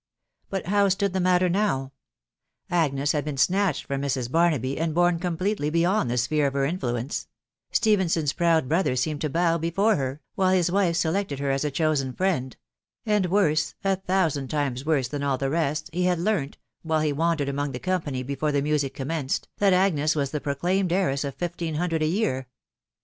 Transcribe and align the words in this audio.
But 0.49 0.65
how 0.65 0.89
stood 0.89 1.13
the 1.13 1.19
matter 1.19 1.47
now? 1.47 1.91
Agnes 2.71 3.11
had 3.11 3.23
been 3.23 3.37
snatched 3.37 3.85
from 3.85 4.01
Mrs. 4.01 4.31
Barnaby, 4.31 4.79
and 4.79 4.95
borne 4.95 5.19
completely 5.19 5.69
beyond 5.69 6.09
the 6.09 6.17
sphere 6.17 6.47
of 6.47 6.53
her 6.53 6.65
influence; 6.65 7.27
Stephenson's 7.71 8.33
proud 8.33 8.67
brother 8.67 8.95
seemed 8.95 9.21
to 9.21 9.29
bow 9.29 9.59
before 9.59 9.97
her, 9.97 10.19
while 10.33 10.53
his 10.55 10.71
wife 10.71 10.95
selected 10.95 11.37
her 11.37 11.51
as 11.51 11.63
a 11.63 11.69
chosen 11.69 12.13
friend; 12.13 12.57
and 13.05 13.27
worse, 13.27 13.75
a 13.83 13.95
thousand 13.95 14.47
times 14.47 14.83
worse 14.87 15.07
than 15.07 15.21
all 15.21 15.37
the 15.37 15.51
rest, 15.51 15.87
he 15.93 16.05
had 16.05 16.17
learnt, 16.17 16.57
while 16.81 17.01
he 17.01 17.13
wandered 17.13 17.47
among 17.49 17.71
the 17.71 17.77
company 17.77 18.23
before 18.23 18.51
the 18.51 18.63
music 18.63 18.95
commenced, 18.95 19.49
that 19.59 19.71
Agnes 19.71 20.15
was 20.15 20.31
the 20.31 20.41
proclaimed 20.41 20.91
heiress 20.91 21.23
of 21.23 21.35
fifteen 21.35 21.75
hundred 21.75 22.01
a 22.01 22.07
year. 22.07 22.47